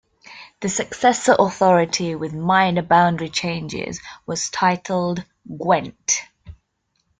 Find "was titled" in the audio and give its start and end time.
4.25-5.23